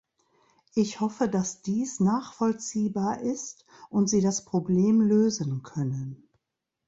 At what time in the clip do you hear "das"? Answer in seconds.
4.19-4.43